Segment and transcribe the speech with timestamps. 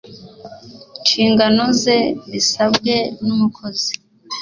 [1.01, 1.97] nshingano ze
[2.31, 2.93] bisabwe
[3.25, 3.93] n umukozi